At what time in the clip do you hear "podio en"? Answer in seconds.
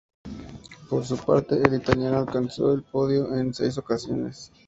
2.81-3.53